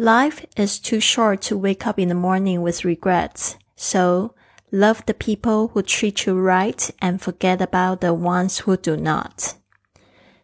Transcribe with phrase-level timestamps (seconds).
[0.00, 3.54] Life is too short to wake up in the morning with regrets.
[3.76, 4.34] So
[4.70, 9.54] love the people who treat you right and forget about the ones who do not.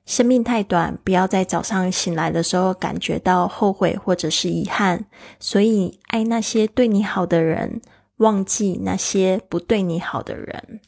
[0.04, 5.04] 生命太短，不要在早上醒来的时候感觉到后悔或者是遗憾。
[5.38, 7.80] 所以爱那些对你好的人，
[8.16, 10.80] 忘记那些不对你好的人。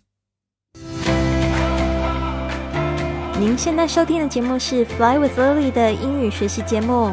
[3.38, 7.12] 您现在收听的节目是《Fly with Lily》的英语学习节目。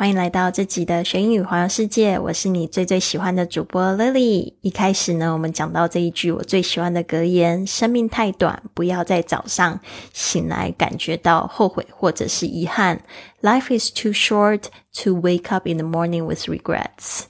[0.00, 4.54] 欢迎来到这集的学英语环游世界，我是你最最喜欢的主播 Lily。
[4.62, 9.78] 一开始呢，我们讲到这一句我最喜欢的格言：生命太短，不要在早上
[10.14, 13.02] 醒来感觉到后悔或者是遗憾。
[13.42, 14.62] Life is too short
[15.04, 17.24] to wake up in the morning with regrets。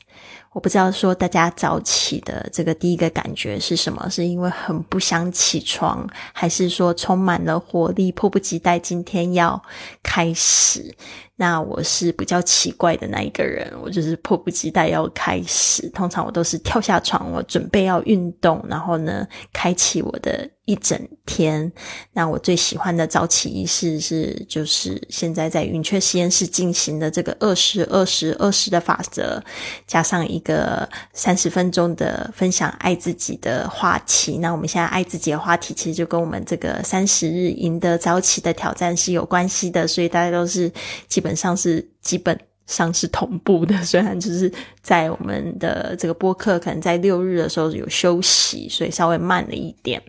[0.53, 4.09] 我不知道说大家早起的这个第一个感觉是什么？
[4.11, 9.61] 是因为很不想起床，还是说充满了活力，迫不及待今天要
[10.05, 10.95] 开始？
[11.41, 15.89] 那我是比较奇怪的那一个人，我就是迫不及待要开始。
[15.89, 21.73] 通常我都是跳下床，我准备要运动，然后呢，开启我的一整天。
[22.13, 29.43] 那我最喜欢的早起仪式是，就是现在在云雀实验室进行的这个二十二十二十的法则，
[29.87, 34.37] 加上一个三十分钟的分享爱自己的话题。
[34.37, 40.71] 那我们现在爱自己的话题，其实就跟我们这个三十日赢得早起的挑战是有关系的，所以大家都是
[41.09, 41.30] 基本。
[41.35, 50.01] 上是基本上是同步的，虽然就是在我们的这个播客可能在六日的时候有休息，所以稍微慢了一点。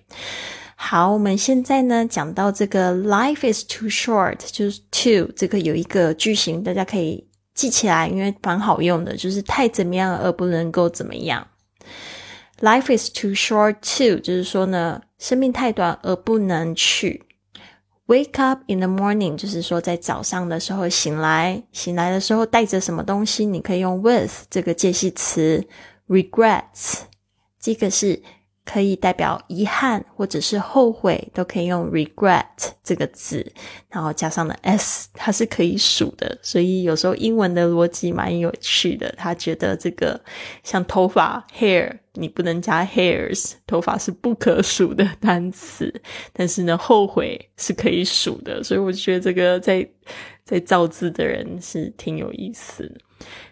[0.75, 11.45] 好，我们现在呢讲到这个 “life is too short”，就是 “too” 这个有一个句型，大家可以记起来，因为蛮好用的，就是太怎么样而不能够怎么样。
[12.61, 17.23] “Life is too short to”，就是说呢，生命太短而不能去。
[18.11, 23.45] Wake up in the morning，就是说在早上的时候醒来，醒来的时候带着什么东西？
[23.45, 25.65] 你可以用 with 这个介系词
[26.09, 27.03] ，regrets，
[27.57, 28.21] 这个是。
[28.63, 32.45] 可以代表遗憾或者是后悔，都可以用 regret
[32.83, 33.45] 这个字，
[33.89, 39.13] 然后加上了 s，它是可以数的，所以有时候英文的逻辑蛮有趣的。
[39.17, 40.19] 他觉得这个
[40.63, 46.01] 像头发 hair，你不能加 hairs，头发是不可数的单词，
[46.31, 49.87] 但是呢，后悔是可以数的，所以我觉得这个在
[50.43, 52.91] 在造字的人是挺有意思。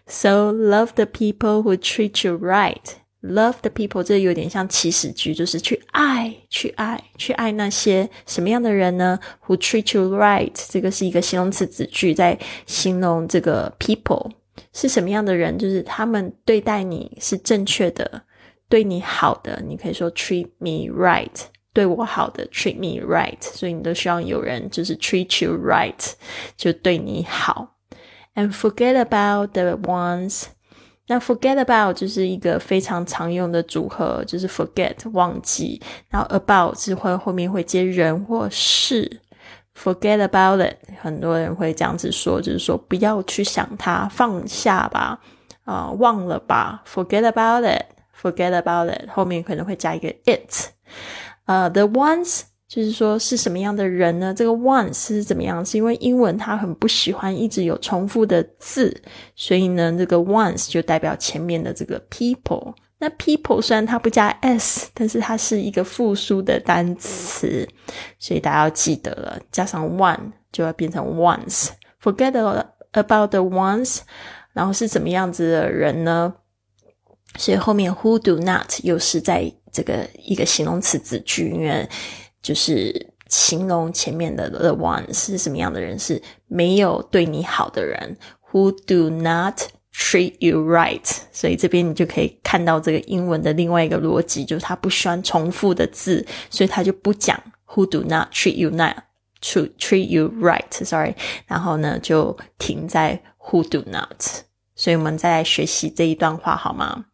[0.06, 2.99] So love the people who treat you right.
[3.22, 10.54] Love the people，这有点像祈使句，就是去爱，去爱，去爱那些什么样的人呢？Who treat you right？
[10.70, 14.32] 这个是一个形容词子句，在形容这个 people
[14.72, 18.22] 是什么样的人，就是他们对待你是正确的，
[18.70, 19.62] 对你好的。
[19.68, 21.28] 你可以说 treat me right，
[21.74, 23.42] 对我好的 treat me right。
[23.42, 26.14] 所以你都希望有人就是 treat you right，
[26.56, 27.76] 就对你好。
[28.36, 30.46] And forget about the ones.
[31.10, 39.20] 那 forget about 就是一个非常常用的组合，就是 forget 忘记，然后 about 是会后面会接人或事。
[39.76, 45.20] forget about it，很多人会这样子说，就是说不要去想它，放下吧，
[45.66, 46.84] 啊，忘了吧。
[46.86, 50.68] forget about it，forget about it，后面可能会加一个 it。
[51.46, 52.44] 呃，the ones。
[52.70, 54.32] 就是说是什么样的人呢？
[54.32, 55.66] 这个 one 是怎么样？
[55.66, 58.96] 是因为英文它很不喜欢一直有重复的字，
[59.36, 62.76] 所以呢，这个 ones 就代表前面的这个 people。
[63.00, 67.68] 那 people 虽然它不加 s，但是它是一个复数的单词，
[68.20, 71.70] 所以大家要记得了，加上 one 就要变成 ones。
[72.04, 72.34] Forget
[72.92, 74.02] about the ones，
[74.54, 76.36] 然后是怎么样子的人呢？
[77.36, 81.90] 所以后面 who do not 又是在这个一个形容词子句，因为。
[82.42, 88.18] 就是形容前面的 the one 是什么样的人，是没有对你好的人
[88.52, 89.62] ，who do not
[89.94, 91.06] treat you right。
[91.32, 100.72] 所以这边你就可以看到这个英文的另外一个逻辑，就是他不喜欢重复的字，所以他就不讲 who do not treat you not，to treat you right。
[100.72, 101.16] Sorry，
[101.46, 104.24] 然后呢就停在 who do not。
[104.76, 107.06] 所以我们再来学习这一段话好吗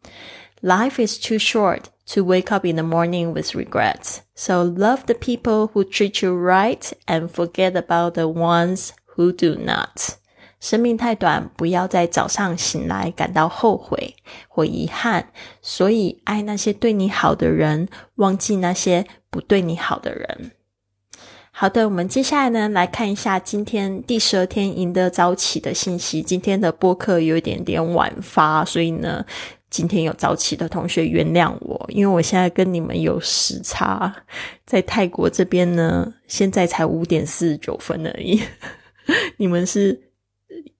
[0.62, 1.82] ？Life is too short.
[2.13, 4.19] to wake up in the morning with regrets.
[4.35, 9.55] So love the people who treat you right and forget about the ones who do
[9.55, 10.15] not.
[10.59, 14.15] 生命太短，不要在早上醒来感到后悔
[14.47, 15.29] 或遗憾。
[15.61, 20.51] 所以，爱那些对你好的人，忘记那些不对你好的人。
[21.49, 26.21] 好的，我们接下来呢来看一下今天第十二天赢得早起的信息。
[26.21, 29.25] 今天的播客有一点点晚发，所以呢，
[29.68, 34.14] 今天有早起的同学原谅我，因为我现在跟你们有时差，
[34.64, 38.40] 在泰国这边呢，现在才五点四十九分而已，
[39.36, 40.00] 你们是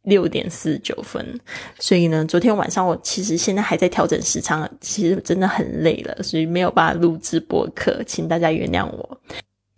[0.03, 1.39] 六点四十九分，
[1.81, 9.21] 所以呢，昨天晚上我其实现在还在调整时长，其实真的很累了，所以没有办法录制播客，请大家原谅我。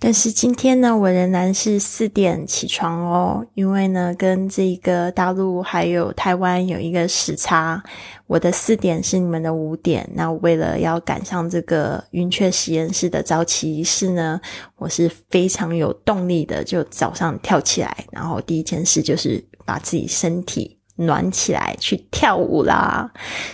[0.01, 7.83] 但是今天呢，我仍然是四点起床哦，因为呢，跟这个大陆还有台湾有一个时差，
[8.29, 10.09] 我的四点是你们的五点。
[10.15, 14.41] 那为了要赶上这个云雀实验室的早起仪式呢，
[14.77, 23.11] 我是非常有动力的，就早上跳起来，然后第一件事就是把自己身体暖起来，去跳舞啦。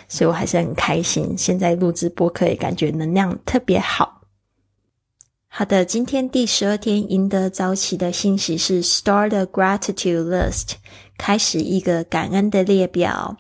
[0.09, 4.14] 所以我还是很开心，现在录制播客也感觉能量特别好。
[5.54, 10.74] 好的，今天第十二天赢得早起的信息是 Start a gratitude list，
[11.18, 13.36] 开始一个感恩的列表。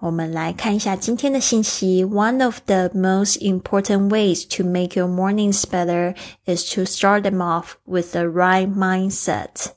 [0.00, 2.04] 我们来看一下今天的信息。
[2.04, 6.14] One of the most important ways to make your mornings better
[6.44, 9.72] is to start them off with the right mindset.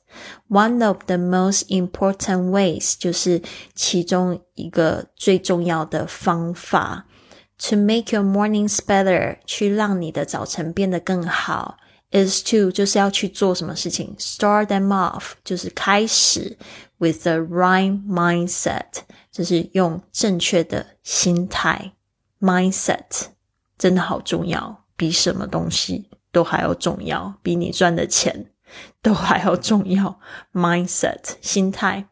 [0.48, 3.42] One of the most important ways 就是
[3.74, 7.05] 其中一个最重要的方法。
[7.68, 11.76] To make your mornings better，去让你的早晨变得更好，
[12.10, 16.58] is to 就是要去做什么事情，start them off 就是开始，
[16.98, 21.92] with the right mindset 就是用正确的心态，
[22.40, 23.26] mindset
[23.78, 28.50] 真的好重要，比什么东西都还要重要，比你赚的钱
[29.00, 30.18] 都还要重要，
[30.52, 32.08] mindset 心态，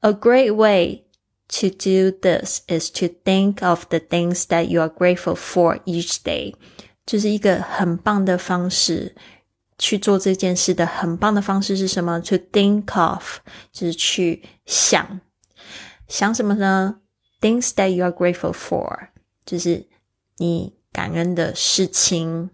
[0.00, 1.04] a great way。
[1.48, 6.16] To do this is to think of the things that you are grateful for each
[6.24, 6.54] day，
[7.06, 9.14] 就是一个很棒的方式
[9.78, 12.18] 去做这件事的很棒的方式是什么？
[12.22, 13.38] To think of
[13.72, 15.20] 就是去想，
[16.08, 17.00] 想什么呢？
[17.40, 19.08] Things that you are grateful for，
[19.44, 19.86] 就是
[20.38, 22.50] 你感恩的事情。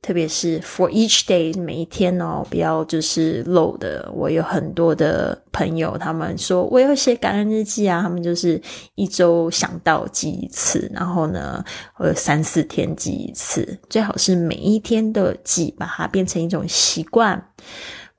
[0.00, 4.10] 特别是 for each day 每一天哦，不要就是漏的。
[4.14, 8.60] 我有很多的朋友，他们说我要写感恩日记啊，他们就是
[8.94, 11.62] 一周想到记一次，然后呢，
[11.98, 17.50] 呃，三四天记一次，最好是每一天都记，把它变成一种习惯。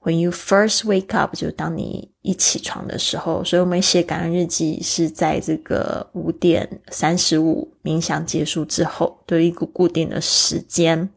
[0.02, 11.10] When you first wake up，就当你一起床的时候，所以我们写感恩日记是在这个五点三十五冥想结束之后，都一个固定的时间。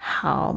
[0.00, 0.56] 好，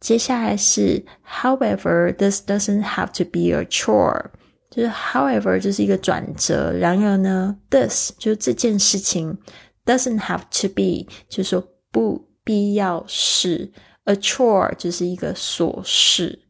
[0.00, 4.30] 接下来是 However, this doesn't have to be a chore。
[4.70, 6.72] 就是 However 就是一个转折。
[6.72, 9.38] 然而呢，this 就是这件事情
[9.84, 13.72] doesn't have to be，就是说不必要是
[14.04, 16.40] a chore，就是一个琐事。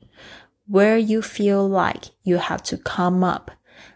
[0.68, 3.50] Where you feel like you have to come up，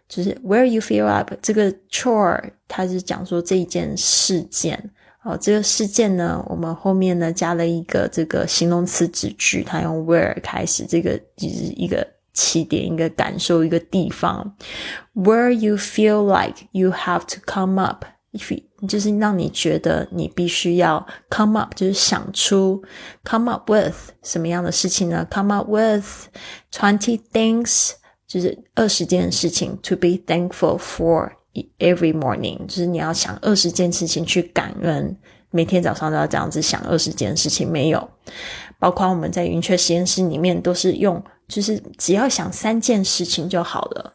[0.08, 4.93] 就是 where you feel up 这个 chore，它是讲说这一件事件。
[5.27, 14.56] 哦，这个事件呢，我们后面呢加了一个这个形容词子句，它用 where 开始，这个就是一个起点，一个感受，一个地方。
[15.13, 22.81] Where you feel like you have to come up，if 就是让你觉得你必须要 come up，就是想出
[23.25, 26.06] come up with 什么样的事情呢？Come up with
[26.71, 27.92] twenty things，
[28.25, 31.31] 就是二十件事情 to be thankful for。
[31.79, 35.17] Every morning，就是你要想二十件事情去感恩，
[35.51, 37.70] 每天早上都要这样子想二十件事情。
[37.70, 38.10] 没有，
[38.79, 44.15] 包括我们在云雀实验室里面都是用，就是只要想三件事情就好了。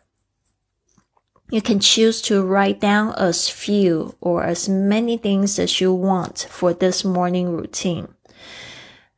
[1.49, 6.45] You can choose to write down as few or as many things as you want
[6.49, 8.07] for this morning routine。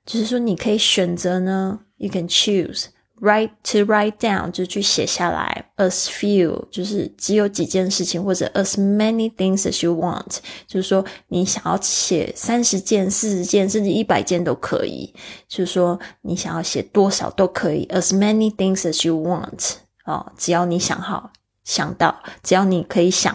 [0.06, 1.80] 就是说，你可以选择呢。
[1.98, 2.86] You can choose。
[3.25, 15.11] Write to write down 就去写下来，as few 就是只有几件事情，或者 as many things as you want，就是说你想要写三十件、四十件，甚至一百件都可以。
[15.49, 21.33] 就是说你想要写多少都可以，as many things as you want 哦，只要你想好
[21.65, 23.35] 想到，只要你可以想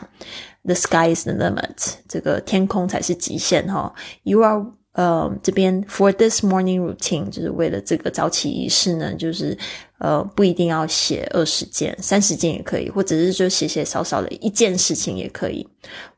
[0.66, 3.92] ，the sky is the limit，这个天空才是极限哈。
[4.22, 4.64] You are
[5.00, 9.58] 呃，这边 for this morning routine 就是为了这个早起仪式呢，就是
[10.00, 15.66] 呃不一定要写二十件、三十件也可以，或者是就写写少少的一件事情也可以。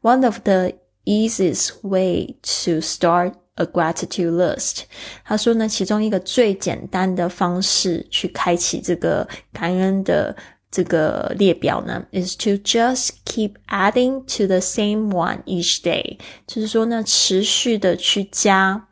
[0.01, 0.71] One of the
[1.05, 4.85] easiest way to start a gratitude list，
[5.23, 10.35] 他说呢，其中一个最简单的方式去开启这个感恩的
[10.70, 18.86] 这个列表呢，is to just keep adding to the same one each day，就是说呢，持续的去加，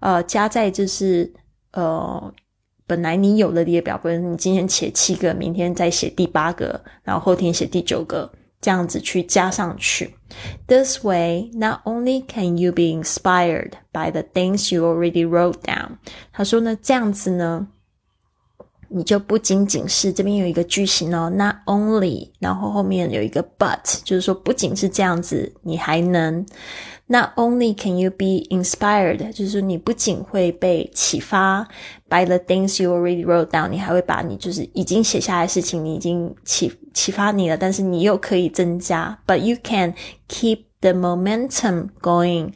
[0.00, 1.32] 呃，加在就是
[1.72, 2.32] 呃，
[2.86, 10.16] 本来你有的列表，比如你今天写七个，明天再写第八个，然后后天写第九个，这样子去加上去。
[10.66, 15.98] This way, not only can you be inspired by the things you already wrote down，
[16.32, 17.68] 他说呢，这样子呢。
[18.87, 26.45] 你就不仅仅是这边有一个句型哦，not only，然后后面有一个 but，就是说不仅是这样子，你还能
[27.07, 31.67] not only can you be inspired，就是说你不仅会被启发
[32.09, 39.93] by the things you already wrote down，你还会把你就是已经写下来的事情，你已经启启发你了，但是你又可以增加，but you can
[40.29, 42.53] keep the momentum going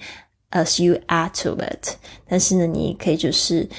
[0.51, 1.95] as you add to it，
[2.27, 3.69] 但是呢，你可以就是。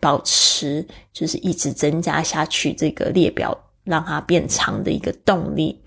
[0.00, 5.80] 保持就是一直增加下去这个列表，让它变长的一个动力。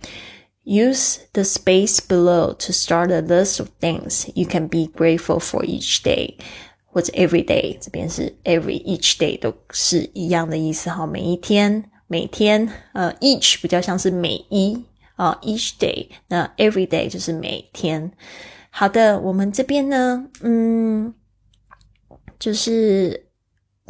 [0.64, 5.66] Use the space below to start a list of things you can be grateful for
[5.66, 6.36] each day，
[6.86, 11.08] 或者 every day，这边是 every each day 都是一样的意思哈。
[11.08, 14.84] 每一天，每天，呃，each 比较像是每一
[15.16, 18.12] 啊，each day，那 every day 就是每天。
[18.70, 21.14] 好的，我们这边呢，嗯，
[22.38, 23.31] 就是。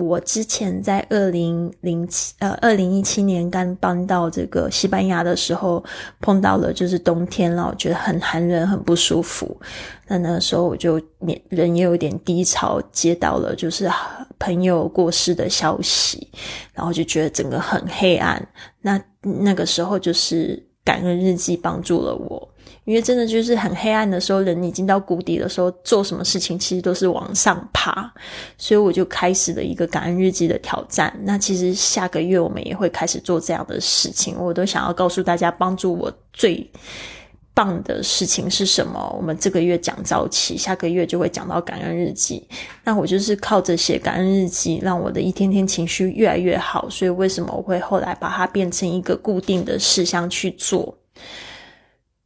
[0.02, 5.84] 我之前在二零零七呃二零一七年刚搬到这个西班牙的时候，
[6.20, 9.56] 碰到了就是冬天了，我觉得很寒冷，很不舒服。
[10.08, 11.00] 那那时候我就
[11.50, 13.90] 人也有点低潮，接到了就是
[14.40, 16.28] 朋友过世的消息，
[16.74, 18.46] 然后就觉得整个很黑暗。
[18.82, 22.51] 那那个时候就是感恩日记帮助了我。
[22.86, 28.12] 因为真的就是很黑暗的时候，人已经到谷底的时候，做什么事情其实都是往上爬，
[28.58, 31.16] 所以我就开始了一个感恩日记的挑战。
[31.24, 36.68] 那其实下个月我们也会开始做这样的事情，我都想要告诉大家，帮助我最
[37.54, 39.14] 棒的事情是什么。
[39.16, 42.48] 我们这个月讲早起，下个月就会讲到感恩日记。
[42.84, 46.90] 那我就是靠着写感恩日记，让我的一天天情绪越来越好。
[46.90, 50.98] 所以为什么我会后来把它变成一个固定的事项去做？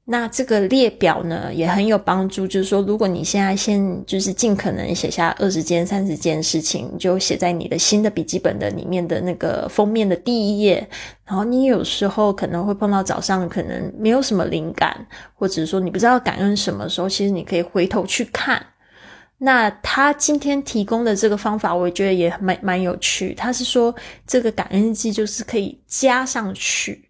[0.08, 10.88] 那这个列表呢也很有帮助，就是说，如果你现在先就是尽可能写下二十件、三十件事情，就写在你的新的笔记本的里面的那个封面的第一页。
[11.26, 14.96] 然后你有时候可能会碰到早上可能没有什么灵感，
[15.34, 18.64] 或者说你不知道感恩什么时候，其实你可以回头去看。
[19.40, 23.34] 那他今天提供的这个方法，我觉得也蛮蛮有趣。
[23.34, 23.94] 他是说
[24.28, 27.05] 这个感恩记就是可以加上去。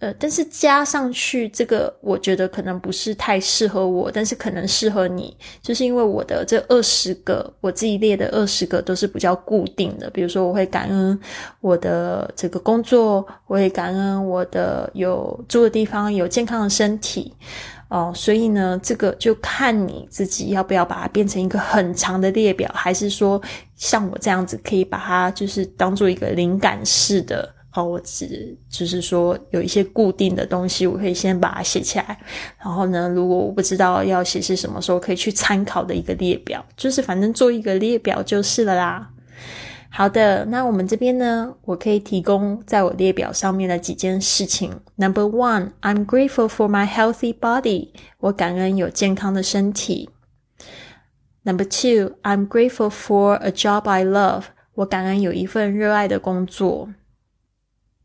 [0.00, 10.08] 呃，但是加上去这个，我觉得可能不是太适合我，但是可能适合你，就是因为我的这二十个我自己列的二十个都是比较固定的。
[10.08, 11.20] 比如说，我会感恩
[11.60, 17.34] 我的这个工作，我会感恩我的有住的地方，有健康的身体，
[17.88, 23.38] 哦，所以呢，这个就看你自己要不要把它变成一个很长的列表，还是说
[23.76, 27.46] 像我这样子可以把它就是当做一个灵感式的。
[27.72, 32.18] 哦，我只就是说有一些固定的东西，我可以先把它写起来。
[32.58, 39.10] 然后呢，如果我不知道要写是什么时候，可以去参考的一个列表，就是反正做一个列表就是了啦。
[39.88, 44.72] 好的，那我们这边呢，我可以提供在我列表上面的几件事情。
[44.96, 50.10] Number one, I'm grateful for my healthy body，我感恩有健康的身体。
[51.42, 56.88] Number two, I'm grateful for a job I love，我感恩有一份热爱的工作。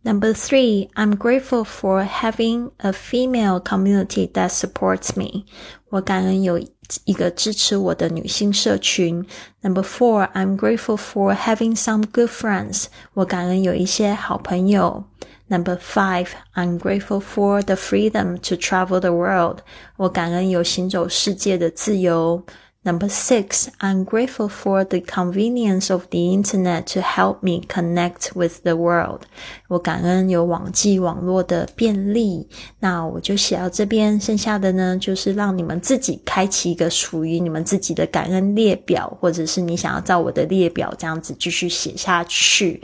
[0.05, 5.45] Number three, I'm grateful for having a female community that supports me.
[5.90, 6.59] 我感恩有
[7.05, 9.26] 一个支持我的女性社群。
[9.61, 12.87] Number four, I'm grateful for having some good friends.
[13.12, 15.05] 我感恩有一些好朋友。
[15.49, 19.59] Number five, I'm grateful for the freedom to travel the world.
[19.97, 22.43] 我感恩有行走世界的自由。
[22.86, 28.62] Number six, I'm grateful for the convenience of the internet to help me connect with
[28.62, 29.22] the world.
[29.68, 32.48] 我感恩有网际网络的便利。
[32.80, 42.80] 那我就写到这边，剩下的呢，就是让你们自己开启一个属于你们自己的感恩列表，或者是你想要照我的列表这样子继续写下去。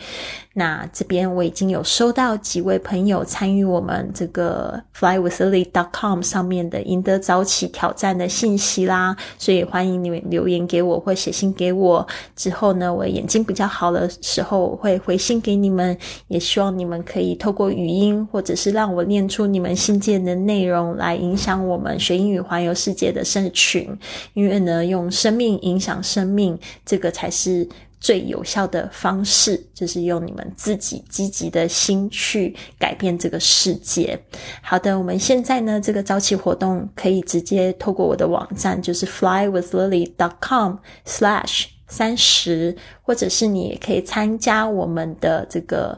[0.54, 12.06] 那这边我已经有收到几位朋友参与我们这个 flywithlily.com 上面的赢得早起挑战的信息啦，所以欢迎你们留言给我或写信给我。
[12.36, 15.98] 之后呢，我眼睛比较好的时候，我会回信给你们。
[16.28, 23.98] 也希望你们可以透过语音，或者是让我念出你们信件的内容，来影响我们学英语环游世界的社群。
[24.34, 27.70] 因为呢，用生命影响生命，这个才是。
[28.02, 34.22] 最有效的方式，就是用你们自己积极的心去改变这个世界。
[34.62, 45.98] 好的，我们现在呢，这个早起活动可以直接透过我的网站，就是 flywithlily.com/slash 三十，或者是你也可以参加我们的这个。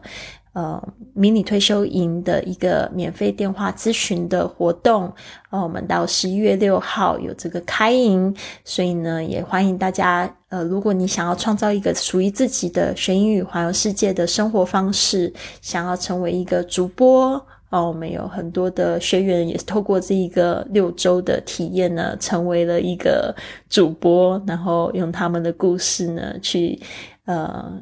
[0.54, 0.80] 呃，
[1.16, 5.12] 迷你退休营的一个免费电话咨询的活动，
[5.50, 10.32] 呃，我们到十一月六号有这个开营，所以呢，也欢迎大家。
[10.54, 15.34] 呃，如果你想要创造一个属于自己的学英语环游世界的生活方式，
[15.64, 23.36] 想要成为一个主播，哦，我们有很多的学员也是透过这一个六周的体验呢，成为了一个
[23.68, 26.80] 主播，然后用他们的故事呢去，
[27.26, 27.74] 呃。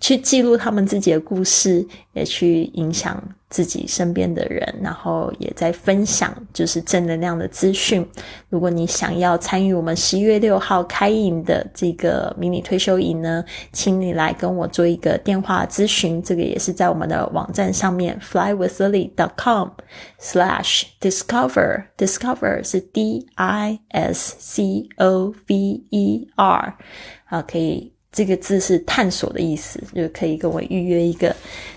[0.00, 8.04] 去记录他们自己的故事，也去影响自己身边的人，然后也在分享就是正能量的资讯。
[8.48, 16.20] 如果你想要参与我们十一月六号开营的这个迷你退休营呢，请你来跟我做一个电话咨询。
[16.22, 26.78] 这个也是在我们的网站上面，flywithlily.com/slash discover discover 是 D I S C O V E R
[27.26, 27.92] 啊，可以。
[28.12, 31.34] 这个字是探索的意思，就可以跟我预约一个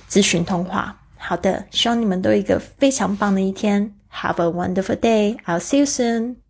[0.09, 0.95] 咨询通话。
[1.17, 3.93] 好的，希望你们都有一个非常棒的一天。
[4.11, 5.37] Have a wonderful day.
[5.45, 6.42] I'll see you soon.